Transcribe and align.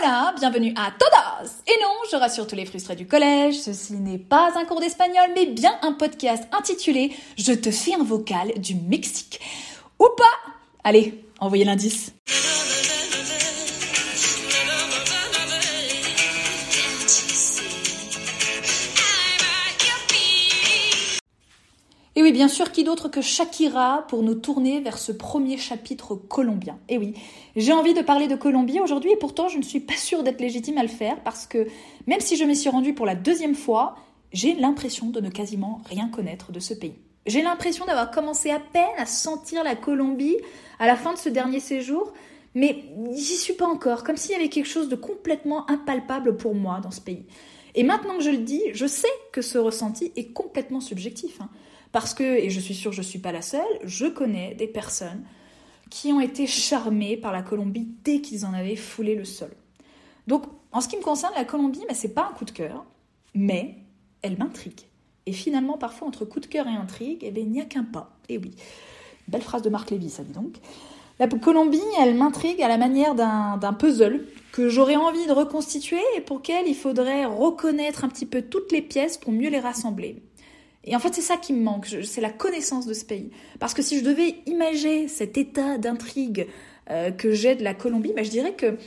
Hola, 0.00 0.32
bienvenue 0.38 0.72
à 0.76 0.90
Todas 0.92 1.50
Et 1.66 1.82
non, 1.82 1.90
je 2.10 2.16
rassure 2.16 2.46
tous 2.46 2.54
les 2.56 2.64
frustrés 2.64 2.96
du 2.96 3.06
collège, 3.06 3.60
ceci 3.60 3.94
n'est 3.94 4.18
pas 4.18 4.52
un 4.56 4.64
cours 4.64 4.80
d'espagnol, 4.80 5.30
mais 5.34 5.46
bien 5.46 5.72
un 5.82 5.92
podcast 5.92 6.44
intitulé 6.52 7.14
Je 7.36 7.52
te 7.52 7.70
fais 7.70 7.94
un 7.94 8.04
vocal 8.04 8.52
du 8.58 8.74
Mexique. 8.74 9.40
Ou 9.98 10.06
pas 10.16 10.52
Allez, 10.84 11.22
envoyez 11.40 11.64
l'indice. 11.64 12.12
Et 22.16 22.22
oui, 22.22 22.32
bien 22.32 22.48
sûr, 22.48 22.72
qui 22.72 22.84
d'autre 22.84 23.08
que 23.08 23.22
Shakira 23.22 24.04
pour 24.08 24.22
nous 24.22 24.34
tourner 24.34 24.80
vers 24.80 24.98
ce 24.98 25.10
premier 25.10 25.56
chapitre 25.56 26.14
colombien? 26.14 26.78
Et 26.88 26.98
oui, 26.98 27.14
j'ai 27.56 27.72
envie 27.72 27.94
de 27.94 28.02
parler 28.02 28.28
de 28.28 28.36
Colombie 28.36 28.80
aujourd'hui 28.80 29.12
et 29.12 29.16
pourtant 29.16 29.48
je 29.48 29.58
ne 29.58 29.62
suis 29.62 29.80
pas 29.80 29.96
sûre 29.96 30.22
d'être 30.22 30.40
légitime 30.40 30.78
à 30.78 30.82
le 30.82 30.88
faire 30.88 31.20
parce 31.22 31.46
que 31.46 31.66
même 32.06 32.20
si 32.20 32.36
je 32.36 32.44
m'y 32.44 32.56
suis 32.56 32.70
rendue 32.70 32.94
pour 32.94 33.06
la 33.06 33.14
deuxième 33.14 33.54
fois, 33.54 33.96
j'ai 34.32 34.54
l'impression 34.54 35.06
de 35.06 35.20
ne 35.20 35.28
quasiment 35.28 35.80
rien 35.86 36.08
connaître 36.08 36.52
de 36.52 36.60
ce 36.60 36.74
pays. 36.74 36.94
J'ai 37.26 37.42
l'impression 37.42 37.84
d'avoir 37.84 38.10
commencé 38.10 38.50
à 38.50 38.60
peine 38.60 38.84
à 38.96 39.06
sentir 39.06 39.64
la 39.64 39.76
Colombie 39.76 40.36
à 40.78 40.86
la 40.86 40.96
fin 40.96 41.12
de 41.12 41.18
ce 41.18 41.28
dernier 41.28 41.60
séjour, 41.60 42.12
mais 42.54 42.84
j'y 43.12 43.36
suis 43.36 43.52
pas 43.52 43.66
encore, 43.66 44.04
comme 44.04 44.16
s'il 44.16 44.32
y 44.32 44.34
avait 44.34 44.48
quelque 44.48 44.68
chose 44.68 44.88
de 44.88 44.96
complètement 44.96 45.70
impalpable 45.70 46.36
pour 46.36 46.54
moi 46.54 46.80
dans 46.80 46.90
ce 46.90 47.00
pays. 47.00 47.26
Et 47.74 47.82
maintenant 47.84 48.16
que 48.16 48.24
je 48.24 48.30
le 48.30 48.38
dis, 48.38 48.62
je 48.72 48.86
sais 48.86 49.08
que 49.32 49.42
ce 49.42 49.58
ressenti 49.58 50.12
est 50.16 50.32
complètement 50.32 50.80
subjectif. 50.80 51.40
Hein. 51.40 51.50
Parce 51.92 52.14
que, 52.14 52.24
et 52.24 52.50
je 52.50 52.60
suis 52.60 52.74
sûre 52.74 52.90
que 52.90 52.96
je 52.96 53.02
ne 53.02 53.06
suis 53.06 53.18
pas 53.18 53.32
la 53.32 53.42
seule, 53.42 53.60
je 53.84 54.06
connais 54.06 54.54
des 54.54 54.66
personnes 54.66 55.22
qui 55.90 56.12
ont 56.12 56.20
été 56.20 56.46
charmées 56.46 57.16
par 57.16 57.32
la 57.32 57.42
Colombie 57.42 57.88
dès 58.04 58.20
qu'ils 58.20 58.46
en 58.46 58.54
avaient 58.54 58.76
foulé 58.76 59.14
le 59.14 59.24
sol. 59.24 59.50
Donc, 60.26 60.44
en 60.72 60.80
ce 60.80 60.88
qui 60.88 60.96
me 60.96 61.02
concerne, 61.02 61.32
la 61.36 61.44
Colombie, 61.44 61.80
ce 61.92 62.06
n'est 62.06 62.12
pas 62.12 62.28
un 62.30 62.34
coup 62.34 62.44
de 62.44 62.52
cœur, 62.52 62.84
mais 63.34 63.74
elle 64.22 64.38
m'intrigue. 64.38 64.82
Et 65.26 65.32
finalement, 65.32 65.76
parfois, 65.76 66.08
entre 66.08 66.24
coup 66.24 66.40
de 66.40 66.46
cœur 66.46 66.66
et 66.66 66.74
intrigue, 66.74 67.18
eh 67.22 67.30
bien, 67.30 67.42
il 67.42 67.50
n'y 67.50 67.60
a 67.60 67.64
qu'un 67.64 67.84
pas. 67.84 68.16
Et 68.28 68.38
oui, 68.38 68.52
belle 69.28 69.42
phrase 69.42 69.62
de 69.62 69.70
Marc 69.70 69.90
Lévy, 69.90 70.10
ça 70.10 70.22
dit 70.22 70.32
donc. 70.32 70.56
La 71.18 71.28
Colombie, 71.28 71.82
elle 72.00 72.14
m'intrigue 72.14 72.62
à 72.62 72.68
la 72.68 72.78
manière 72.78 73.14
d'un 73.14 73.72
puzzle 73.74 74.26
que 74.52 74.70
j'aurais 74.70 74.96
envie 74.96 75.26
de 75.26 75.32
reconstituer 75.32 76.00
et 76.16 76.22
pour 76.22 76.38
lequel 76.38 76.66
il 76.66 76.74
faudrait 76.74 77.26
reconnaître 77.26 78.04
un 78.04 78.08
petit 78.08 78.24
peu 78.24 78.40
toutes 78.40 78.72
les 78.72 78.80
pièces 78.80 79.18
pour 79.18 79.30
mieux 79.30 79.50
les 79.50 79.60
rassembler. 79.60 80.22
Et 80.84 80.96
en 80.96 80.98
fait, 80.98 81.14
c'est 81.14 81.20
ça 81.20 81.36
qui 81.36 81.52
me 81.52 81.62
manque, 81.62 81.86
c'est 82.04 82.20
la 82.20 82.30
connaissance 82.30 82.86
de 82.86 82.94
ce 82.94 83.04
pays. 83.04 83.30
Parce 83.58 83.74
que 83.74 83.82
si 83.82 83.98
je 83.98 84.04
devais 84.04 84.36
imaginer 84.46 85.08
cet 85.08 85.36
état 85.36 85.76
d'intrigue 85.76 86.46
euh, 86.90 87.10
que 87.10 87.32
j'ai 87.32 87.54
de 87.54 87.62
la 87.62 87.74
Colombie, 87.74 88.12
bah, 88.14 88.22
je 88.22 88.30
dirais 88.30 88.54
que 88.54 88.78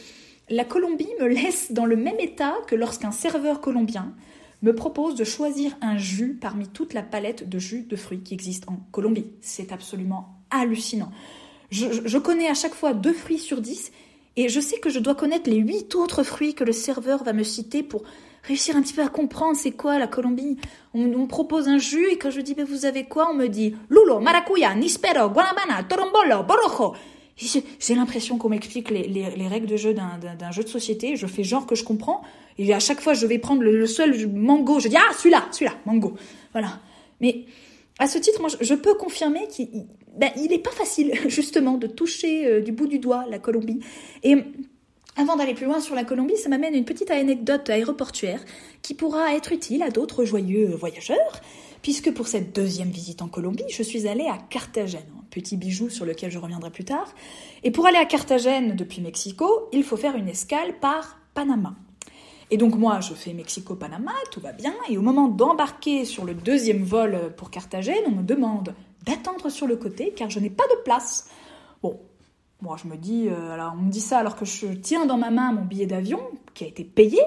la 0.50 0.66
Colombie 0.66 1.10
me 1.20 1.28
laisse 1.28 1.72
dans 1.72 1.86
le 1.86 1.96
même 1.96 2.20
état 2.20 2.56
que 2.68 2.76
lorsqu'un 2.76 3.12
serveur 3.12 3.62
colombien 3.62 4.14
me 4.62 4.74
propose 4.74 5.16
de 5.16 5.24
choisir 5.24 5.78
un 5.82 5.98
jus 5.98 6.38
parmi 6.40 6.68
toute 6.68 6.94
la 6.94 7.04
palette 7.04 7.48
de 7.48 7.60
jus 7.60 7.84
de 7.84 7.96
fruits 7.96 8.22
qui 8.22 8.34
existe 8.34 8.68
en 8.68 8.78
Colombie. 8.92 9.28
C'est 9.42 9.72
absolument 9.72 10.38
hallucinant. 10.50 11.12
Je, 11.70 12.18
connais 12.18 12.48
à 12.48 12.54
chaque 12.54 12.76
fois 12.76 12.94
deux 12.94 13.14
fruits 13.14 13.40
sur 13.40 13.60
dix 13.60 13.92
et 14.36 14.48
je 14.48 14.60
sais 14.60 14.80
que 14.80 14.90
je 14.90 15.00
dois 15.00 15.16
connaître 15.16 15.50
les 15.50 15.58
huit 15.58 15.96
autres 15.96 16.24
fruits 16.24 16.54
que 16.54 16.64
le 16.64 16.72
serveur 16.72 17.24
va 17.24 17.34
me 17.34 17.44
citer 17.44 17.82
pour 17.84 18.04
réussir 18.44 18.76
un 18.76 18.82
petit 18.82 18.94
peu 18.94 19.02
à 19.02 19.08
comprendre 19.08 19.56
c'est 19.56 19.72
quoi 19.72 19.98
la 19.98 20.08
Colombie. 20.08 20.58
On, 20.94 21.00
me 21.00 21.28
propose 21.28 21.68
un 21.68 21.78
jus 21.78 22.08
et 22.12 22.18
quand 22.18 22.30
je 22.30 22.42
dis 22.42 22.54
mais 22.56 22.64
vous 22.64 22.86
avez 22.86 23.06
quoi, 23.06 23.30
on 23.32 23.34
me 23.34 23.48
dit 23.48 23.76
lulo, 23.90 24.20
maracuya, 24.20 24.76
nispero, 24.76 25.30
guanabana, 25.30 25.84
torombolo, 25.84 26.44
borojo. 26.44 26.96
J'ai 27.36 27.96
l'impression 27.96 28.38
qu'on 28.38 28.50
m'explique 28.50 28.92
les, 28.92 29.48
règles 29.48 29.66
de 29.66 29.76
jeu 29.76 29.94
d'un 29.94 30.52
jeu 30.52 30.64
de 30.64 30.68
société. 30.70 31.16
Je 31.16 31.26
fais 31.26 31.44
genre 31.44 31.66
que 31.66 31.74
je 31.74 31.84
comprends. 31.84 32.22
Et 32.60 32.74
à 32.74 32.80
chaque 32.80 33.02
fois, 33.02 33.16
je 33.16 33.26
vais 33.26 33.40
prendre 33.40 33.64
le, 33.64 33.88
seul 33.88 34.28
mango. 34.30 34.80
Je 34.80 34.88
dis 34.88 34.98
ah 34.98 35.14
celui-là, 35.18 35.44
celui-là, 35.52 35.74
mango. 35.86 36.14
Voilà. 36.52 36.80
Mais 37.22 37.46
à 37.98 38.08
ce 38.08 38.20
titre, 38.20 38.40
moi, 38.40 38.52
je, 38.62 38.74
peux 38.76 38.94
confirmer 38.94 39.48
qu'il 39.48 39.88
ben, 40.16 40.30
n'est 40.38 40.60
pas 40.60 40.72
facile 40.72 41.14
justement 41.28 41.78
de 41.78 41.88
toucher 41.88 42.46
euh, 42.46 42.62
du 42.62 42.72
bout 42.72 42.88
du 42.88 43.00
doigt 43.00 43.26
la 43.30 43.40
Colombie. 43.40 43.80
Et 44.22 44.36
avant 45.16 45.36
d'aller 45.36 45.54
plus 45.54 45.66
loin 45.66 45.80
sur 45.80 45.94
la 45.94 46.04
Colombie, 46.04 46.38
ça 46.38 46.50
m'amène 46.50 46.74
une 46.74 46.86
petite 46.86 47.12
anecdote 47.12 47.70
aéroportuaire 47.70 48.44
qui 48.82 48.96
pourra 48.96 49.36
être 49.36 49.52
utile 49.52 49.84
à 49.84 49.92
d'autres 49.92 50.26
joyeux 50.26 50.74
voyageurs, 50.74 51.42
puisque 51.84 52.12
pour 52.12 52.28
cette 52.28 52.56
deuxième 52.56 52.90
visite 52.90 53.22
en 53.22 53.28
Colombie, 53.28 53.64
je 53.70 53.84
suis 53.84 54.08
allée 54.08 54.26
à 54.26 54.38
Carthagène, 54.38 55.02
petit 55.30 55.56
bijou 55.56 55.90
sur 55.90 56.06
lequel 56.06 56.32
je 56.32 56.40
reviendrai 56.40 56.72
plus 56.72 56.86
tard. 56.86 57.14
Et 57.64 57.70
pour 57.70 57.86
aller 57.86 57.98
à 57.98 58.06
Carthagène 58.06 58.76
depuis 58.76 59.02
Mexico, 59.02 59.70
il 59.72 59.84
faut 59.84 59.98
faire 59.98 60.16
une 60.16 60.30
escale 60.30 60.80
par 60.80 61.20
Panama. 61.36 61.76
Et 62.50 62.58
donc 62.58 62.76
moi, 62.76 63.00
je 63.00 63.14
fais 63.14 63.34
Mexico-Panama, 63.34 64.14
tout 64.32 64.40
va 64.40 64.52
bien, 64.52 64.74
et 64.90 64.98
au 64.98 65.02
moment 65.02 65.28
d'embarquer 65.28 66.06
sur 66.06 66.26
le 66.26 66.34
deuxième 66.34 66.84
vol 66.84 67.34
pour 67.38 67.52
Carthagène, 67.52 68.04
on 68.08 68.12
me 68.12 68.24
demande 68.24 68.74
d'attendre 69.06 69.50
sur 69.50 69.68
le 69.68 69.76
côté 69.76 70.14
car 70.16 70.30
je 70.30 70.40
n'ai 70.40 70.50
pas 70.50 70.66
de 70.72 70.82
place. 70.84 71.30
Bon, 71.82 72.00
moi, 72.64 72.78
je 72.82 72.88
me 72.88 72.96
dis, 72.96 73.28
euh, 73.28 73.52
alors 73.52 73.74
on 73.78 73.82
me 73.82 73.92
dit 73.92 74.00
ça 74.00 74.20
alors 74.20 74.38
que 74.38 74.46
je 74.46 74.68
tiens 74.68 75.06
dans 75.06 75.18
ma 75.18 75.32
main 75.32 75.52
mon 75.52 75.66
billet 75.66 75.86
d'avion 75.86 76.22
qui 76.54 76.64
a 76.64 76.68
été 76.68 76.86
payé, 76.86 77.20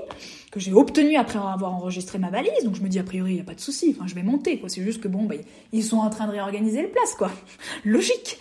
que 0.50 0.58
j'ai 0.58 0.72
obtenu 0.72 1.16
après 1.16 1.38
avoir 1.38 1.74
enregistré 1.74 2.18
ma 2.18 2.30
valise. 2.30 2.64
Donc 2.64 2.74
je 2.74 2.80
me 2.80 2.88
dis, 2.88 2.98
a 2.98 3.02
priori, 3.02 3.32
il 3.32 3.34
n'y 3.34 3.40
a 3.40 3.44
pas 3.44 3.54
de 3.54 3.60
souci, 3.60 3.94
enfin, 3.94 4.06
je 4.06 4.14
vais 4.14 4.22
monter. 4.22 4.62
C'est 4.66 4.82
juste 4.82 5.02
que 5.02 5.08
bon, 5.08 5.24
bah, 5.24 5.34
ils 5.72 5.84
sont 5.84 5.98
en 5.98 6.08
train 6.08 6.26
de 6.26 6.32
réorganiser 6.32 6.80
les 6.80 6.88
places, 6.88 7.14
quoi. 7.16 7.30
Logique. 7.84 8.38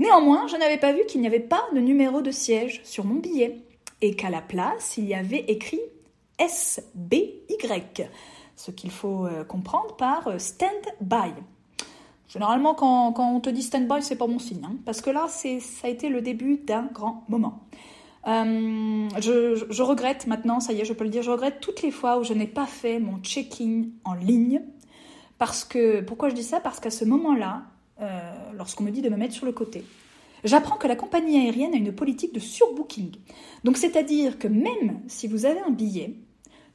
Néanmoins, 0.00 0.48
je 0.48 0.56
n'avais 0.56 0.78
pas 0.78 0.92
vu 0.92 1.02
qu'il 1.06 1.20
n'y 1.20 1.28
avait 1.28 1.38
pas 1.38 1.62
de 1.72 1.78
numéro 1.78 2.22
de 2.22 2.32
siège 2.32 2.80
sur 2.82 3.04
mon 3.04 3.14
billet 3.14 3.60
et 4.00 4.16
qu'à 4.16 4.30
la 4.30 4.42
place, 4.42 4.96
il 4.96 5.04
y 5.04 5.14
avait 5.14 5.44
écrit 5.46 5.80
SBY, 6.40 7.34
ce 8.56 8.72
qu'il 8.72 8.90
faut 8.90 9.26
euh, 9.26 9.44
comprendre 9.44 9.94
par 9.94 10.26
euh, 10.26 10.38
stand-by. 10.38 11.34
Généralement, 12.32 12.72
quand, 12.74 13.12
on 13.18 13.40
te 13.40 13.50
dit 13.50 13.62
stand-by, 13.62 14.02
c'est 14.02 14.16
pas 14.16 14.26
mon 14.26 14.38
signe. 14.38 14.64
Hein, 14.64 14.76
parce 14.86 15.02
que 15.02 15.10
là, 15.10 15.26
ça 15.28 15.48
a 15.84 15.88
été 15.88 16.08
le 16.08 16.22
début 16.22 16.56
d'un 16.56 16.84
grand 16.84 17.24
moment. 17.28 17.60
Euh, 18.26 19.08
je, 19.20 19.82
regrette 19.82 20.26
maintenant, 20.26 20.58
ça 20.58 20.72
y 20.72 20.80
est, 20.80 20.86
je 20.86 20.94
peux 20.94 21.04
le 21.04 21.10
dire, 21.10 21.22
je 21.22 21.30
regrette 21.30 21.60
toutes 21.60 21.82
les 21.82 21.90
fois 21.90 22.18
où 22.18 22.24
je 22.24 22.32
n'ai 22.32 22.46
pas 22.46 22.64
fait 22.64 23.00
mon 23.00 23.18
check-in 23.18 23.82
en 24.04 24.14
ligne. 24.14 24.62
Parce 25.36 25.64
que, 25.64 26.00
pourquoi 26.00 26.30
je 26.30 26.34
dis 26.34 26.42
ça? 26.42 26.58
Parce 26.58 26.80
qu'à 26.80 26.90
ce 26.90 27.04
moment-là, 27.04 27.64
euh, 28.00 28.32
lorsqu'on 28.56 28.84
me 28.84 28.90
dit 28.90 29.02
de 29.02 29.10
me 29.10 29.16
mettre 29.16 29.34
sur 29.34 29.44
le 29.44 29.52
côté, 29.52 29.84
j'apprends 30.42 30.76
que 30.76 30.86
la 30.86 30.96
compagnie 30.96 31.38
aérienne 31.38 31.74
a 31.74 31.76
une 31.76 31.92
politique 31.92 32.32
de 32.32 32.40
surbooking. 32.40 33.12
Donc, 33.62 33.76
c'est-à-dire 33.76 34.38
que 34.38 34.48
même 34.48 35.02
si 35.06 35.26
vous 35.26 35.44
avez 35.44 35.60
un 35.60 35.70
billet, 35.70 36.14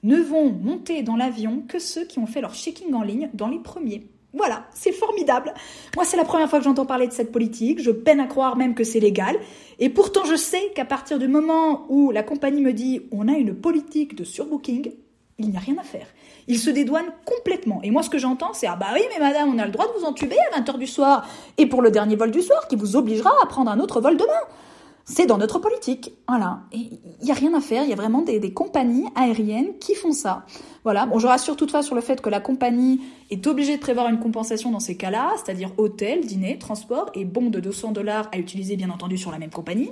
ne 0.04 0.18
vont 0.18 0.52
monter 0.52 1.02
dans 1.02 1.16
l'avion 1.16 1.64
que 1.68 1.80
ceux 1.80 2.06
qui 2.06 2.20
ont 2.20 2.28
fait 2.28 2.42
leur 2.42 2.54
checking 2.54 2.94
en 2.94 3.02
ligne 3.02 3.32
dans 3.34 3.48
les 3.48 3.58
premiers. 3.58 4.08
Voilà, 4.34 4.66
c'est 4.74 4.92
formidable. 4.92 5.54
Moi, 5.96 6.06
c'est 6.06 6.18
la 6.18 6.26
première 6.26 6.50
fois 6.50 6.60
que 6.60 6.66
j'entends 6.66 6.86
parler 6.86 7.08
de 7.08 7.14
cette 7.14 7.32
politique. 7.32 7.82
Je 7.82 7.92
peine 7.92 8.20
à 8.20 8.28
croire 8.28 8.58
même 8.58 8.76
que 8.76 8.84
c'est 8.84 9.00
légal. 9.00 9.38
Et 9.80 9.90
pourtant, 9.90 10.26
je 10.26 10.36
sais 10.36 10.72
qu'à 10.76 10.86
partir 10.86 11.18
du 11.18 11.28
moment 11.28 11.86
où 11.90 12.12
la 12.12 12.24
compagnie 12.24 12.62
me 12.62 12.74
dit 12.74 13.08
on 13.12 13.28
a 13.28 13.34
une 13.34 13.56
politique 13.56 14.16
de 14.16 14.24
surbooking, 14.24 14.92
il 15.40 15.50
n'y 15.50 15.58
a 15.58 15.60
rien 15.60 15.78
à 15.78 15.84
faire. 15.84 16.08
Ils 16.48 16.60
se 16.60 16.70
dédouanent 16.70 17.14
complètement. 17.26 17.80
Et 17.84 17.92
moi, 17.92 18.04
ce 18.04 18.10
que 18.10 18.18
j'entends, 18.18 18.54
c'est 18.54 18.68
Ah 18.68 18.76
bah 18.76 18.88
oui, 18.94 19.02
mais 19.14 19.20
madame, 19.20 19.50
on 19.54 19.60
a 19.60 19.66
le 19.66 19.72
droit 19.72 19.88
de 19.88 20.00
vous 20.00 20.06
entuber 20.06 20.36
à 20.52 20.60
20h 20.60 20.78
du 20.78 20.88
soir. 20.88 21.28
Et 21.58 21.66
pour 21.66 21.82
le 21.82 21.92
dernier 21.92 22.16
vol 22.16 22.32
du 22.32 22.42
soir, 22.42 22.68
qui 22.68 22.76
vous 22.76 22.96
obligera 22.96 23.32
à 23.42 23.46
prendre 23.46 23.72
un 23.72 23.80
autre 23.80 24.02
vol 24.02 24.18
demain. 24.18 24.32
C'est 25.10 25.26
dans 25.26 25.38
notre 25.38 25.60
politique. 25.60 26.12
Voilà. 26.28 26.60
Il 26.74 27.00
n'y 27.24 27.32
a 27.32 27.34
rien 27.34 27.54
à 27.54 27.62
faire. 27.62 27.84
Il 27.84 27.90
y 27.90 27.94
a 27.94 27.96
vraiment 27.96 28.24
des, 28.24 28.52
compagnies 28.52 29.06
aériennes 29.16 29.78
qui 29.80 29.96
font 29.96 30.12
ça. 30.12 30.46
Voilà. 30.84 31.06
Bon, 31.06 31.18
je 31.18 31.28
rassure 31.28 31.56
toutefois 31.56 31.82
sur 31.82 31.96
le 31.96 32.02
fait 32.02 32.22
que 32.22 32.30
la 32.30 32.42
compagnie 32.42 33.00
est 33.32 33.48
obligée 33.48 33.78
de 33.78 33.82
prévoir 33.82 34.10
une 34.10 34.20
compensation 34.20 34.70
dans 34.70 34.82
ces 34.82 34.98
cas-là, 34.98 35.32
c'est-à-dire 35.38 35.72
hôtel, 35.78 36.26
dîner, 36.26 36.60
transport 36.60 37.10
et 37.16 37.24
bon 37.24 37.50
de 37.50 37.62
200 37.62 37.94
dollars 37.94 38.30
à 38.34 38.38
utiliser 38.38 38.76
bien 38.76 38.90
entendu 38.90 39.18
sur 39.18 39.32
la 39.32 39.40
même 39.40 39.50
compagnie. 39.50 39.92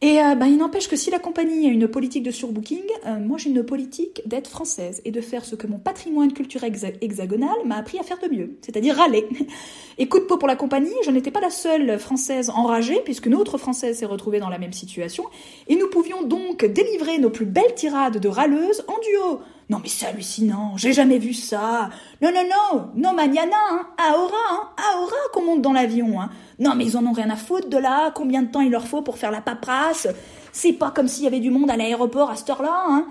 Et 0.00 0.20
euh, 0.20 0.34
ben, 0.34 0.46
il 0.46 0.58
n'empêche 0.58 0.88
que 0.88 0.96
si 0.96 1.10
la 1.10 1.18
compagnie 1.18 1.66
a 1.66 1.70
une 1.70 1.88
politique 1.88 2.24
de 2.24 2.30
surbooking, 2.30 2.82
euh, 3.06 3.18
moi 3.20 3.38
j'ai 3.38 3.48
une 3.50 3.64
politique 3.64 4.22
d'être 4.26 4.50
française 4.50 5.00
et 5.04 5.10
de 5.10 5.20
faire 5.20 5.44
ce 5.44 5.54
que 5.54 5.66
mon 5.66 5.78
patrimoine 5.78 6.32
culturel 6.32 6.72
hexagonal 7.00 7.54
m'a 7.64 7.76
appris 7.76 7.98
à 7.98 8.02
faire 8.02 8.18
de 8.18 8.28
mieux, 8.28 8.58
c'est-à-dire 8.60 8.96
râler. 8.96 9.26
Et 9.98 10.08
coup 10.08 10.18
de 10.18 10.24
peau 10.24 10.36
pour 10.36 10.48
la 10.48 10.56
compagnie, 10.56 10.90
je 11.04 11.10
n'étais 11.10 11.30
pas 11.30 11.40
la 11.40 11.50
seule 11.50 11.98
française 11.98 12.50
enragée, 12.50 13.00
puisque 13.04 13.26
une 13.26 13.34
autre 13.36 13.58
française 13.58 13.96
s'est 13.96 14.06
retrouvée 14.06 14.40
dans 14.40 14.48
la 14.48 14.58
même 14.58 14.72
situation, 14.72 15.24
et 15.68 15.76
nous 15.76 15.88
pouvions 15.88 16.22
donc 16.22 16.64
délivrer 16.64 17.18
nos 17.18 17.30
plus 17.30 17.46
belles 17.46 17.74
tirades 17.74 18.18
de 18.18 18.28
râleuses 18.28 18.84
en 18.88 18.98
duo. 19.00 19.40
Non 19.70 19.78
mais 19.82 19.88
c'est 19.88 20.06
hallucinant, 20.06 20.76
j'ai 20.76 20.92
jamais 20.92 21.18
vu 21.18 21.32
ça. 21.32 21.88
Non, 22.20 22.30
non, 22.30 22.42
non, 22.42 22.90
non, 22.96 23.14
maniana, 23.14 23.56
hein, 23.70 23.86
Aora, 23.96 24.36
hein, 24.50 24.68
Aora 24.92 25.16
qu'on 25.32 25.44
monte 25.44 25.62
dans 25.62 25.72
l'avion. 25.72 26.20
Hein. 26.20 26.28
Non 26.58 26.74
mais 26.74 26.84
ils 26.84 26.96
en 26.96 27.06
ont 27.06 27.12
rien 27.12 27.30
à 27.30 27.36
foutre 27.36 27.68
de 27.68 27.78
là, 27.78 28.10
combien 28.14 28.42
de 28.42 28.48
temps 28.48 28.60
il 28.60 28.70
leur 28.70 28.86
faut 28.86 29.02
pour 29.02 29.18
faire 29.18 29.30
la 29.30 29.40
paperasse? 29.40 30.08
C'est 30.52 30.72
pas 30.72 30.90
comme 30.90 31.08
s'il 31.08 31.24
y 31.24 31.26
avait 31.26 31.40
du 31.40 31.50
monde 31.50 31.70
à 31.70 31.76
l'aéroport 31.76 32.30
à 32.30 32.36
cette 32.36 32.50
heure-là. 32.50 32.84
Hein. 32.88 33.06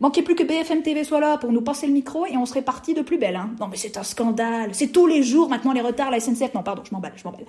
Manquait 0.00 0.22
plus 0.22 0.34
que 0.34 0.42
BFM 0.42 0.82
TV 0.82 1.04
soit 1.04 1.20
là 1.20 1.38
pour 1.38 1.52
nous 1.52 1.62
passer 1.62 1.86
le 1.86 1.92
micro 1.92 2.26
et 2.26 2.36
on 2.36 2.46
serait 2.46 2.62
parti 2.62 2.94
de 2.94 3.02
plus 3.02 3.18
belle. 3.18 3.36
Hein. 3.36 3.50
Non 3.60 3.68
mais 3.68 3.76
c'est 3.76 3.96
un 3.96 4.02
scandale, 4.02 4.70
c'est 4.72 4.88
tous 4.88 5.06
les 5.06 5.22
jours 5.22 5.48
maintenant 5.48 5.72
les 5.72 5.80
retards, 5.80 6.10
la 6.10 6.20
SNCF. 6.20 6.54
Non 6.54 6.62
pardon, 6.62 6.82
je 6.84 6.92
m'emballe, 6.92 7.12
je 7.16 7.24
m'emballe. 7.24 7.46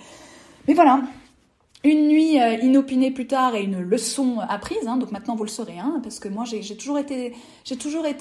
Mais 0.68 0.74
voilà, 0.74 1.02
une 1.88 2.08
nuit 2.08 2.40
euh, 2.40 2.56
inopinée 2.56 3.12
plus 3.12 3.28
tard 3.28 3.56
et 3.56 3.64
une 3.64 3.80
leçon 3.80 4.40
apprise, 4.40 4.88
hein, 4.88 4.98
donc 4.98 5.12
maintenant 5.12 5.36
vous 5.36 5.44
le 5.44 5.50
saurez, 5.50 5.80
hein, 5.80 6.00
parce 6.04 6.20
que 6.20 6.28
moi 6.28 6.44
j'ai 6.46 6.62
toujours, 6.76 6.98
été, 6.98 7.32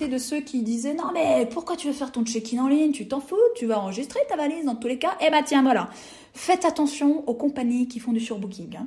de 0.09 0.19
ceux 0.19 0.41
qui 0.41 0.63
disaient 0.63 0.95
non 0.95 1.11
mais 1.13 1.47
pourquoi 1.51 1.77
tu 1.77 1.89
veux 1.89 1.93
faire 1.93 2.13
ton 2.13 2.25
check-in 2.25 2.63
en 2.63 2.69
ligne, 2.69 2.93
tu 2.93 3.09
t'en 3.09 3.21
fous, 3.21 3.37
tu 3.57 3.67
vas 3.67 3.81
enregistrer 3.81 4.21
ta 4.29 4.37
valise 4.37 4.65
dans 4.65 4.77
tous 4.77 4.89
les 4.89 4.99
cas, 4.99 5.17
eh 5.21 5.31
bah 5.31 5.43
tiens 5.45 5.63
voilà, 5.63 5.91
faites 6.33 6.65
attention 6.65 7.29
aux 7.29 7.35
compagnies 7.35 7.89
qui 7.89 7.99
font 7.99 8.13
du 8.13 8.21
surbooking. 8.21 8.77
Hein. 8.77 8.87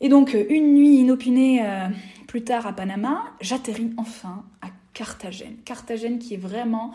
Et 0.00 0.08
donc 0.08 0.36
une 0.48 0.74
nuit 0.74 0.98
inopinée 0.98 1.62
euh, 1.64 1.88
plus 2.28 2.44
tard 2.44 2.66
à 2.66 2.72
Panama, 2.72 3.24
j'atterris 3.40 3.90
enfin 3.96 4.44
à 4.62 4.68
Carthagène. 4.94 5.56
Carthagène 5.64 6.18
qui 6.18 6.34
est 6.34 6.38
vraiment 6.38 6.92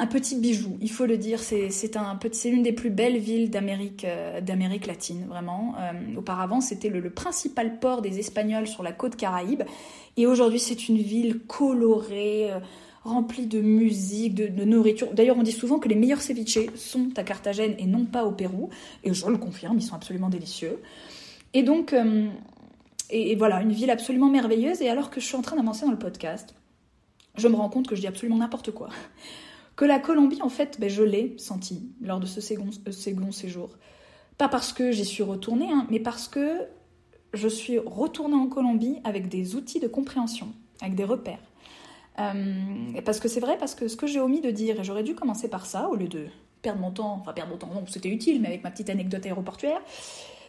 un 0.00 0.06
petit 0.06 0.36
bijou, 0.36 0.78
il 0.80 0.90
faut 0.90 1.04
le 1.04 1.18
dire. 1.18 1.40
C'est 1.40 1.96
un 1.96 2.18
l'une 2.44 2.62
des 2.62 2.72
plus 2.72 2.88
belles 2.88 3.18
villes 3.18 3.50
d'Amérique 3.50 4.06
euh, 4.06 4.40
d'Amérique 4.40 4.86
latine, 4.86 5.26
vraiment. 5.28 5.74
Euh, 5.78 6.16
auparavant, 6.16 6.62
c'était 6.62 6.88
le, 6.88 7.10
principal 7.10 7.78
port 7.78 8.00
des 8.00 8.18
Espagnols 8.18 8.66
sur 8.66 8.82
la 8.82 8.92
côte 8.92 9.14
Caraïbe, 9.14 9.62
et 10.16 10.26
aujourd'hui, 10.26 10.58
c'est 10.58 10.88
une 10.88 10.96
ville 10.96 11.40
colorée. 11.40 12.50
Euh, 12.50 12.60
remplie 13.02 13.46
de 13.46 13.62
musique, 13.62 14.34
de, 14.34 14.62
nourriture. 14.62 15.14
D'ailleurs, 15.14 15.38
on 15.38 15.42
dit 15.42 15.52
souvent 15.52 15.78
que 15.78 15.88
les 15.88 15.94
meilleurs 15.94 16.20
ceviches 16.20 16.58
sont 16.74 17.08
à 17.16 17.22
Carthagène 17.22 17.74
et 17.78 17.86
non 17.86 18.04
pas 18.04 18.26
au 18.26 18.30
Pérou. 18.30 18.68
Et 19.04 19.14
je 19.14 19.26
le 19.26 19.38
confirme, 19.38 19.78
ils 19.78 19.82
sont 19.82 19.94
absolument 19.94 20.28
délicieux. 20.28 20.78
Et 21.54 21.62
donc, 21.62 21.94
et, 23.08 23.36
voilà, 23.36 23.62
une 23.62 23.72
ville 23.72 23.90
absolument 23.90 24.28
merveilleuse. 24.28 24.82
Et 24.82 24.90
alors 24.90 25.08
que 25.08 25.18
je 25.18 25.24
suis 25.24 25.36
en 25.36 25.40
train 25.40 25.56
d'avancer 25.56 25.86
dans 25.86 25.92
le 25.92 25.98
podcast, 25.98 26.54
je 27.38 27.48
me 27.48 27.56
rends 27.56 27.70
compte 27.70 27.88
que 27.88 27.96
je 27.96 28.02
dis 28.02 28.06
absolument 28.06 28.36
n'importe 28.36 28.70
quoi 28.70 28.90
que 29.80 29.86
la 29.86 29.98
Colombie, 29.98 30.42
en 30.42 30.50
fait, 30.50 30.78
ben, 30.78 30.90
je 30.90 31.02
l'ai 31.02 31.34
senti 31.38 31.90
lors 32.02 32.20
de 32.20 32.26
ce 32.26 32.42
second, 32.42 32.68
euh, 32.86 33.30
séjour. 33.32 33.70
Pas 34.36 34.46
parce 34.46 34.74
que 34.74 34.92
j'y 34.92 35.06
suis 35.06 35.22
retournée, 35.22 35.72
hein, 35.72 35.86
mais 35.88 36.00
parce 36.00 36.28
que 36.28 36.66
je 37.32 37.48
suis 37.48 37.78
retournée 37.78 38.34
en 38.34 38.46
Colombie 38.46 38.98
avec 39.04 39.30
des 39.30 39.56
outils 39.56 39.80
de 39.80 39.88
compréhension, 39.88 40.48
avec 40.82 40.96
des 40.96 41.04
repères. 41.04 41.40
Euh, 42.18 42.92
et 42.94 43.00
parce 43.00 43.20
que 43.20 43.28
c'est 43.28 43.40
vrai, 43.40 43.56
parce 43.56 43.74
que 43.74 43.88
ce 43.88 43.96
que 43.96 44.06
j'ai 44.06 44.20
omis 44.20 44.42
de 44.42 44.50
dire, 44.50 44.78
et 44.78 44.84
j'aurais 44.84 45.02
dû 45.02 45.14
commencer 45.14 45.48
par 45.48 45.64
ça, 45.64 45.88
au 45.88 45.96
lieu 45.96 46.08
de 46.08 46.26
perdre 46.60 46.82
mon 46.82 46.90
temps, 46.90 47.16
enfin 47.18 47.32
perdre 47.32 47.52
mon 47.52 47.56
temps, 47.56 47.70
non, 47.72 47.84
c'était 47.88 48.10
utile, 48.10 48.42
mais 48.42 48.48
avec 48.48 48.62
ma 48.62 48.70
petite 48.70 48.90
anecdote 48.90 49.24
aéroportuaire, 49.24 49.80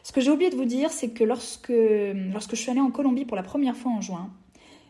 ce 0.04 0.12
que 0.12 0.19
j'ai 0.19 0.31
oublié 0.31 0.50
de 0.50 0.57
vous 0.57 0.66
dire, 0.66 0.92
c'est 0.92 1.12
que 1.12 1.24
lorsque, 1.24 1.72
lorsque 1.72 2.56
je 2.56 2.62
suis 2.62 2.69
allée 2.69 2.81
en 2.81 2.92
Colombie 2.92 3.24
pour 3.24 3.38
la 3.38 3.44
première 3.44 3.77
fois 3.77 3.94
en 3.94 4.01
juin, 4.01 4.30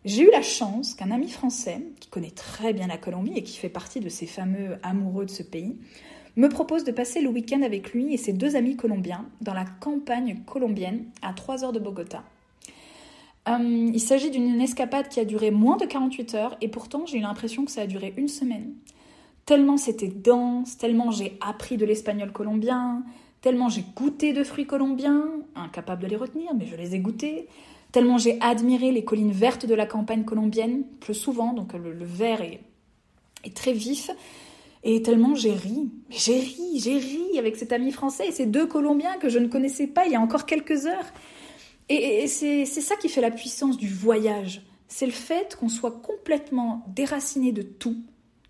j'ai 0.04 0.24
eu 0.24 0.32
la 0.32 0.42
chance 0.42 0.96
qu'un 0.96 1.12
ami 1.12 1.30
français, 1.30 1.84
qui 2.00 2.10
connaît 2.10 2.32
très 2.32 2.74
bien 2.74 2.88
la 2.88 2.98
Colombie 2.98 3.34
et 3.36 3.44
qui 3.44 3.58
fait 3.58 3.70
partie 3.70 4.00
de 4.00 4.10
ces 4.10 4.26
fameux 4.26 4.78
amoureux 4.82 5.26
de 5.26 5.32
ce 5.32 5.44
pays, 5.44 5.76
me 6.38 6.48
propose 6.48 6.84
de 6.84 6.92
passer 6.92 7.22
le 7.22 7.30
week-end 7.30 7.62
avec 7.62 7.94
lui 7.94 8.14
et 8.14 8.18
ses 8.18 8.34
deux 8.34 8.56
amis 8.56 8.76
colombiens 8.76 9.26
dans 9.42 9.54
la 9.54 9.66
campagne 9.80 10.40
colombienne 10.46 11.06
à 11.22 11.34
3 11.34 11.64
heures 11.64 11.74
de 11.74 11.80
Bogota. 11.80 12.24
Euh, 13.50 13.90
il 13.94 14.00
s'agit 14.00 14.30
d'une 14.30 14.62
escapade 14.62 15.10
qui 15.10 15.20
a 15.20 15.26
duré 15.26 15.52
moins 15.52 15.78
de 15.78 15.86
48 15.86 16.36
heures 16.36 16.58
et 16.62 16.68
pourtant 16.68 17.06
j'ai 17.06 17.18
eu 17.18 17.22
l'impression 17.22 17.66
que 17.66 17.72
ça 17.72 17.82
a 17.82 17.88
duré 17.88 18.14
une 18.18 18.28
semaine. 18.28 18.74
Tellement 19.46 19.78
c'était 19.78 20.08
dense, 20.08 20.78
tellement 20.78 21.12
j'ai 21.12 21.38
appris 21.42 21.78
de 21.78 21.86
l'espagnol 21.86 22.32
colombien, 22.32 23.04
tellement 23.42 23.68
j'ai 23.68 23.84
goûté 23.96 24.34
de 24.34 24.44
fruits 24.44 24.68
colombiens, 24.68 25.28
incapable 25.56 26.04
de 26.04 26.08
les 26.08 26.16
retenir, 26.16 26.54
mais 26.56 26.68
je 26.68 26.76
les 26.76 26.96
ai 26.96 27.00
goûtés, 27.00 27.48
tellement 27.92 28.18
j'ai 28.18 28.40
admiré 28.42 28.92
les 28.92 29.04
collines 29.04 29.32
vertes 29.32 29.66
de 29.66 29.74
la 29.74 29.86
campagne 29.86 30.24
colombienne, 30.24 30.84
plus 31.00 31.14
souvent, 31.14 31.54
donc 31.54 31.74
le, 31.74 32.06
vert 32.06 32.42
est, 32.42 32.62
très 33.54 33.74
vif, 33.74 34.10
et 34.84 35.02
tellement 35.02 35.36
j'ai 35.36 35.54
ri, 35.54 35.92
j'ai 36.10 36.40
ri, 36.40 36.80
j'ai 36.80 36.98
ri 36.98 37.38
avec 37.38 37.56
cet 37.56 37.72
ami 37.72 37.92
français 37.92 38.28
et 38.28 38.32
ces 38.32 38.46
deux 38.46 38.66
Colombiens 38.66 39.18
que 39.18 39.30
je 39.30 39.40
ne 39.40 39.48
connaissais 39.48 39.88
pas 39.88 40.06
il 40.06 40.14
y 40.14 40.16
a 40.16 40.22
encore 40.22 40.46
quelques 40.46 40.86
heures. 40.86 41.12
Et, 41.90 42.26
c'est 42.28 42.66
ça 42.66 42.96
qui 42.96 43.10
fait 43.10 43.22
la 43.22 43.32
puissance 43.32 43.78
du 43.78 43.90
voyage, 43.90 44.62
c'est 44.88 45.06
le 45.06 45.12
fait 45.12 45.58
qu'on 45.60 45.70
soit 45.70 46.00
complètement 46.02 46.86
déraciné 46.88 47.52
de 47.52 47.62
tout, 47.62 47.98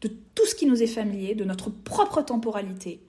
de 0.02 0.10
tout 0.36 0.46
ce 0.46 0.56
qui 0.56 0.68
nous 0.68 0.84
est 0.84 0.88
familier, 0.88 1.34
de 1.34 1.44
notre 1.44 1.70
propre 1.70 2.22
temporalité. 2.22 3.02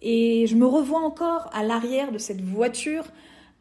Et 0.00 0.46
je 0.46 0.54
me 0.54 0.66
revois 0.66 1.00
encore 1.00 1.50
à 1.52 1.62
l'arrière 1.64 2.12
de 2.12 2.18
cette 2.18 2.40
voiture 2.40 3.04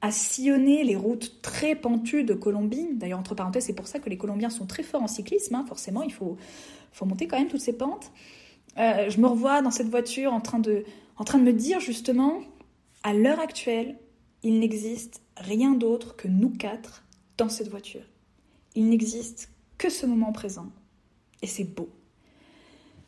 à 0.01 0.11
sillonner 0.11 0.83
les 0.83 0.95
routes 0.95 1.41
très 1.41 1.75
pentues 1.75 2.23
de 2.23 2.33
Colombie. 2.33 2.88
D'ailleurs, 2.94 3.19
entre 3.19 3.35
parenthèses, 3.35 3.65
c'est 3.65 3.73
pour 3.73 3.88
ça 3.88 3.99
que 3.99 4.09
les 4.09 4.17
Colombiens 4.17 4.49
sont 4.49 4.65
très 4.65 4.83
forts 4.83 5.01
en 5.01 5.07
cyclisme. 5.07 5.55
Hein. 5.55 5.65
Forcément, 5.67 6.03
il 6.03 6.13
faut, 6.13 6.38
monter 7.01 7.27
quand 7.27 7.38
même 7.38 7.47
toutes 7.47 7.61
ces 7.61 7.77
pentes. 7.77 8.11
Euh, 8.77 9.09
je 9.09 9.19
me 9.19 9.27
revois 9.27 9.61
dans 9.61 9.71
cette 9.71 9.89
voiture 9.89 10.33
en 10.33 10.41
train 10.41 10.59
de, 10.59 10.83
en 11.17 11.23
train 11.23 11.39
de 11.39 11.44
me 11.44 11.53
dire 11.53 11.79
justement, 11.79 12.41
à 13.03 13.13
l'heure 13.13 13.39
actuelle, 13.39 13.97
il 14.44 14.59
n'existe 14.59 15.21
rien 15.35 15.71
d'autre 15.71 16.15
que 16.15 16.27
nous 16.27 16.50
quatre 16.50 17.03
dans 17.38 17.50
cette 17.50 17.69
voiture. 17.69 18.05
Il 18.75 18.89
n'existe 18.89 19.50
que 19.77 19.89
ce 19.89 20.05
moment 20.05 20.31
présent. 20.31 20.67
Et 21.41 21.47
c'est 21.47 21.63
beau. 21.63 21.89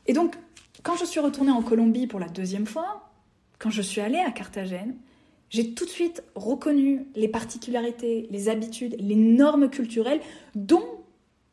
Et 0.08 0.14
donc, 0.14 0.36
quand 0.84 0.96
je 0.96 1.06
suis 1.06 1.20
retournée 1.20 1.52
en 1.52 1.62
Colombie 1.62 2.08
pour 2.08 2.20
la 2.20 2.30
deuxième 2.30 2.66
fois, 2.66 3.12
quand 3.60 3.70
je 3.70 3.82
suis 3.82 4.02
allée 4.02 4.20
à 4.20 4.32
Carthagène, 4.32 4.96
j'ai 5.50 5.74
tout 5.74 5.86
de 5.86 5.90
suite 5.90 6.24
reconnu 6.36 7.08
les 7.16 7.28
particularités, 7.28 8.28
les 8.30 8.50
habitudes, 8.50 8.96
les 9.00 9.16
normes 9.16 9.70
culturelles 9.70 10.22
dont 10.56 10.86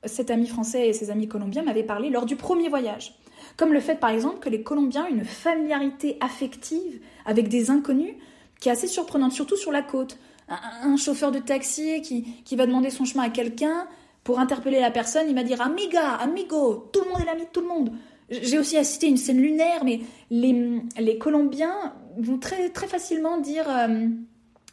cet 0.05 0.31
ami 0.31 0.47
français 0.47 0.89
et 0.89 0.93
ses 0.93 1.11
amis 1.11 1.29
colombiens 1.29 1.63
m'avaient 1.63 1.83
parlé 1.83 2.11
lors 2.11 2.27
du 2.27 2.37
premier 2.37 2.69
voyage. 2.69 3.15
Comme 3.57 3.73
le 3.73 3.81
fait 3.81 3.99
par 3.99 4.11
exemple 4.11 4.39
que 4.39 4.49
les 4.49 4.63
Colombiens 4.63 5.05
ont 5.05 5.15
une 5.15 5.25
familiarité 5.25 6.19
affective 6.21 7.01
avec 7.25 7.49
des 7.49 7.71
inconnus 7.71 8.15
qui 8.61 8.69
est 8.69 8.73
assez 8.73 8.87
surprenante, 8.87 9.33
surtout 9.33 9.57
sur 9.57 9.73
la 9.73 9.83
côte. 9.83 10.19
Un, 10.49 10.97
chauffeur 10.97 11.33
de 11.33 11.41
taxi 11.41 12.01
qui, 12.03 12.23
qui 12.45 12.55
va 12.55 12.67
demander 12.67 12.91
son 12.91 13.05
chemin 13.05 13.25
à 13.25 13.31
quelqu'un, 13.31 13.89
pour 14.23 14.39
interpeller 14.39 14.81
la 14.81 14.91
personne, 14.91 15.27
il 15.29 15.35
va 15.35 15.43
dire 15.43 15.61
Amiga, 15.61 16.15
amigo, 16.15 16.89
tout 16.93 17.01
le 17.01 17.11
monde 17.11 17.21
est 17.21 17.27
l'ami 17.27 17.43
de 17.43 17.51
tout 17.53 17.61
le 17.61 17.69
monde. 17.69 17.93
J'ai 18.31 18.59
aussi 18.59 18.77
assisté 18.77 19.07
à 19.07 19.11
une 19.11 19.17
scène 19.17 19.41
lunaire, 19.41 19.85
mais 19.85 20.01
les, 20.31 21.19
Colombiens 21.19 21.95
vont 22.19 22.39
très, 22.39 22.71
très 22.71 22.89
facilement 22.89 23.39
dire, 23.39 23.65
euh, 23.69 24.09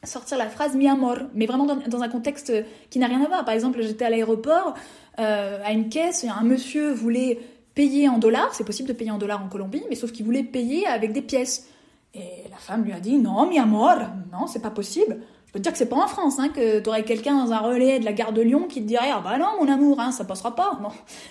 sortir 0.04 0.38
la 0.38 0.48
phrase 0.48 0.76
mi 0.76 0.88
amor, 0.88 1.18
mais 1.36 1.46
vraiment 1.46 1.66
dans, 1.66 2.02
un 2.02 2.10
contexte 2.10 2.52
qui 2.90 3.00
n'a 3.00 3.08
rien 3.08 3.24
à 3.24 3.28
voir. 3.28 3.46
Par 3.46 3.54
exemple, 3.54 3.82
j'étais 3.82 4.06
à 4.06 4.10
l'aéroport, 4.10 4.74
euh, 5.20 5.60
à 5.64 5.72
une 5.72 5.90
caisse, 5.90 6.26
un 6.26 6.44
monsieur 6.44 6.92
voulait 6.92 7.40
payer 7.76 8.10
en 8.10 8.18
dollars, 8.18 8.54
c'est 8.54 8.64
possible 8.64 8.90
de 8.90 8.94
payer 8.94 9.12
en 9.12 9.18
dollars 9.18 9.44
en 9.44 9.50
Colombie, 9.50 9.84
mais 9.90 9.96
sauf 9.96 10.12
qu'il 10.12 10.26
voulait 10.26 10.44
payer 10.44 10.86
avec 10.88 11.12
des 11.12 11.22
pièces. 11.22 11.68
Et 12.16 12.48
la 12.52 12.58
femme 12.58 12.84
lui 12.84 12.94
a 12.94 13.00
dit 13.00 13.18
non, 13.18 13.48
mi 13.48 13.58
amor, 13.58 13.96
non, 14.32 14.48
c'est 14.48 14.62
pas 14.62 14.70
possible. 14.70 15.20
Je 15.54 15.60
peux 15.60 15.62
dire 15.62 15.72
que 15.72 15.78
c'est 15.78 15.90
pas 15.90 15.98
en 15.98 16.08
France, 16.08 16.40
hein, 16.40 16.50
que 16.50 16.80
tu 16.80 16.90
aurais 16.90 17.04
quelqu'un 17.04 17.38
dans 17.46 17.52
un 17.54 17.60
relais 17.60 18.00
de 18.00 18.06
la 18.06 18.14
gare 18.14 18.34
de 18.34 18.42
Lyon 18.42 18.66
qui 18.68 18.82
te 18.82 18.88
dirait 18.88 19.12
Ah 19.14 19.22
bah 19.24 19.38
non, 19.38 19.64
mon 19.64 19.72
amour, 19.72 20.00
hein, 20.00 20.12
ça 20.12 20.26
passera 20.26 20.56
pas. 20.56 20.80
Non, 20.82 20.90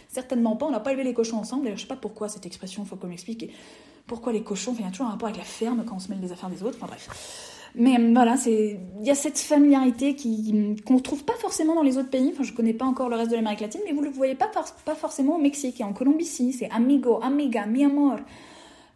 certainement 0.09 0.55
pas, 0.55 0.67
on 0.67 0.71
n'a 0.71 0.79
pas 0.79 0.93
élevé 0.93 1.02
les 1.02 1.12
cochons 1.12 1.38
ensemble. 1.38 1.64
D'ailleurs, 1.64 1.76
je 1.76 1.83
sais 1.83 1.88
pas 1.88 1.97
pourquoi 1.97 2.29
cette 2.29 2.47
expression, 2.47 2.85
faut 2.85 2.95
qu'on 2.95 3.09
m'explique. 3.09 3.50
Pourquoi 4.07 4.33
les 4.33 4.45
cochons, 4.45 4.76
il 4.79 4.85
y 4.85 4.88
a 4.88 4.93
toujours 4.93 5.09
un 5.09 5.11
rapport 5.11 5.26
avec 5.26 5.38
la 5.38 5.45
ferme 5.45 5.83
quand 5.85 5.97
on 5.97 5.99
se 5.99 6.09
mêle 6.09 6.21
des 6.21 6.31
affaires 6.31 6.50
des 6.50 6.62
autres. 6.62 6.76
Enfin 6.81 6.87
bref. 6.87 7.09
Mais 7.75 7.99
euh, 7.99 8.12
voilà, 8.12 8.37
il 8.47 8.79
y 9.02 9.11
a 9.11 9.17
cette 9.17 9.41
familiarité 9.41 10.14
qu'on 10.14 10.95
ne 10.95 11.00
trouve 11.00 11.25
pas 11.25 11.35
forcément 11.41 11.75
dans 11.75 11.83
les 11.83 11.99
autres 11.99 12.11
pays. 12.11 12.31
Enfin, 12.33 12.45
je 12.45 12.52
connais 12.52 12.75
pas 12.75 12.85
encore 12.85 13.09
le 13.09 13.17
reste 13.17 13.33
de 13.33 13.37
l'Amérique 13.37 13.61
latine, 13.61 13.81
mais 13.85 13.93
vous 13.93 14.02
le 14.02 14.11
voyez 14.11 14.37
pas 14.37 14.50
pas 14.85 14.95
forcément 14.95 15.35
au 15.35 15.41
Mexique 15.41 15.81
et 15.81 15.85
en 15.85 15.93
Colombie 15.93 16.26
si, 16.26 16.52
c'est 16.52 16.71
amigo, 16.71 17.19
amiga, 17.23 17.67
mi 17.67 17.85
amor. 17.85 18.19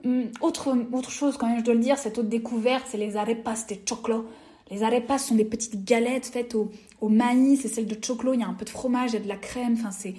Hum, 0.05 0.27
autre 0.41 0.73
autre 0.93 1.11
chose 1.11 1.37
quand 1.37 1.49
même, 1.49 1.59
je 1.59 1.65
dois 1.65 1.75
le 1.75 1.81
dire, 1.81 1.99
cette 1.99 2.19
autre 2.19 2.29
découverte, 2.29 2.85
c'est 2.89 2.99
les 2.99 3.17
arepas 3.17 3.55
de 3.69 3.77
choclo. 3.89 4.27
Les 4.71 4.83
arepas 4.83 5.19
sont 5.19 5.35
des 5.35 5.45
petites 5.45 5.85
galettes 5.85 6.27
faites 6.27 6.55
au, 6.55 6.71
maïs 7.09 7.65
et 7.65 7.69
celles 7.69 7.87
de 7.87 7.97
choclo, 8.05 8.35
il 8.35 8.41
y 8.41 8.43
a 8.43 8.49
un 8.49 8.55
peu 8.55 8.65
de 8.65 8.71
fromage 8.71 9.15
et 9.15 9.21
de 9.21 9.29
la 9.29 9.37
crème. 9.37 9.75
Enfin, 9.75 9.91
c'est, 9.91 10.15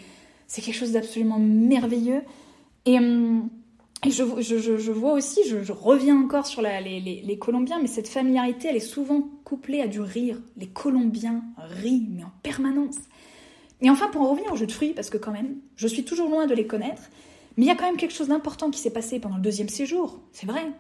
quelque 0.62 0.76
chose 0.76 0.94
d'absolument 0.94 1.40
merveilleux. 1.40 2.22
Et, 2.86 2.98
hum, 2.98 3.50
je, 4.08 4.24
vois 4.92 5.14
aussi, 5.14 5.42
je, 5.48 5.72
reviens 5.72 6.18
encore 6.18 6.46
sur 6.46 6.62
les, 6.62 7.00
les, 7.02 7.38
Colombiens, 7.38 7.80
mais 7.82 7.88
cette 7.88 8.08
familiarité, 8.08 8.70
elle 8.70 8.78
est 8.78 8.80
souvent 8.80 9.28
couplée 9.44 9.82
à 9.82 9.88
du 9.88 10.00
rire. 10.00 10.40
Les 10.56 10.68
Colombiens 10.68 11.44
rient, 11.58 12.08
mais 12.10 12.24
en 12.24 12.32
permanence. 12.42 12.96
Et 13.82 13.90
enfin, 13.90 14.08
pour 14.08 14.22
en 14.22 14.32
revenir 14.32 14.52
au 14.54 14.56
jeu 14.56 14.66
de 14.66 14.72
fruits, 14.72 14.94
parce 14.94 15.10
que 15.10 15.18
quand 15.18 15.32
même, 15.32 15.58
je 15.76 15.88
suis 15.88 16.06
toujours 16.06 16.30
loin 16.30 16.48
de 16.48 16.56
les 16.56 16.66
connaître, 16.66 17.04
mais 17.58 17.66
il 17.66 17.68
y 17.68 17.72
a 17.72 17.76
quand 17.76 17.86
même 17.86 17.98
quelque 17.98 18.14
chose 18.14 18.30
d'important 18.30 18.70
qui 18.72 18.80
s'est 18.80 18.94
passé 18.94 19.20
pendant 19.20 19.36
le 19.36 19.42
deuxième 19.42 19.70
séjour. 19.70 20.22
C'est 20.32 20.48
vrai. 20.48 20.72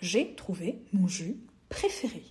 J'ai 0.00 0.34
trouvé 0.34 0.82
mon 0.92 1.08
jus 1.08 1.36
préféré. 1.68 2.22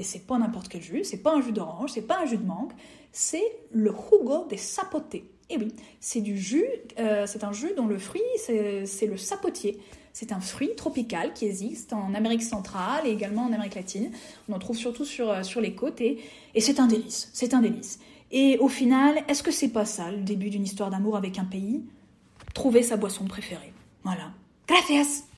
Et 0.00 0.02
c'est 0.02 0.26
pas 0.26 0.38
n'importe 0.38 0.68
quel 0.68 0.80
jus, 0.80 1.04
c'est 1.04 1.22
pas 1.22 1.34
un 1.34 1.42
jus 1.42 1.52
d'orange, 1.52 1.90
c'est 1.92 2.06
pas 2.06 2.20
un 2.22 2.24
jus 2.24 2.38
de 2.38 2.46
mangue, 2.46 2.72
c'est 3.12 3.44
le 3.70 3.92
jugo 3.92 4.46
des 4.48 4.56
sapotés. 4.56 5.30
Et 5.50 5.58
oui, 5.58 5.74
c'est 6.00 6.22
du 6.22 6.38
jus, 6.38 6.64
euh, 6.98 7.26
c'est 7.26 7.44
un 7.44 7.52
jus 7.52 7.74
dont 7.76 7.86
le 7.86 7.98
fruit, 7.98 8.22
c'est 8.38 9.06
le 9.06 9.16
sapotier. 9.18 9.78
C'est 10.14 10.32
un 10.32 10.40
fruit 10.40 10.74
tropical 10.74 11.34
qui 11.34 11.44
existe 11.44 11.92
en 11.92 12.14
Amérique 12.14 12.42
centrale 12.42 13.06
et 13.06 13.10
également 13.10 13.42
en 13.42 13.52
Amérique 13.52 13.74
latine. 13.74 14.10
On 14.48 14.54
en 14.54 14.58
trouve 14.58 14.76
surtout 14.76 15.04
sur, 15.04 15.28
euh, 15.30 15.42
sur 15.42 15.60
les 15.60 15.74
côtes 15.74 16.00
et, 16.00 16.18
et 16.54 16.60
c'est 16.62 16.80
un 16.80 16.86
délice, 16.86 17.28
c'est 17.34 17.52
un 17.52 17.60
délice. 17.60 18.00
Et 18.30 18.56
au 18.58 18.68
final, 18.68 19.22
est-ce 19.28 19.42
que 19.42 19.50
c'est 19.50 19.68
pas 19.68 19.84
ça 19.84 20.10
le 20.10 20.22
début 20.22 20.48
d'une 20.48 20.64
histoire 20.64 20.88
d'amour 20.88 21.16
avec 21.16 21.38
un 21.38 21.44
pays? 21.44 21.82
Trouver 22.54 22.82
sa 22.82 22.96
boisson 22.96 23.26
préférée. 23.26 23.74
Voilà. 24.02 24.32
Gracias 24.66 25.24